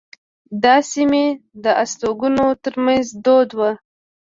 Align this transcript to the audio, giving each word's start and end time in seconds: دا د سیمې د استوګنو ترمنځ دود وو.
دا 0.63 0.75
د 0.83 0.85
سیمې 0.91 1.25
د 1.63 1.65
استوګنو 1.81 2.47
ترمنځ 2.63 3.05
دود 3.23 3.49
وو. 3.57 3.71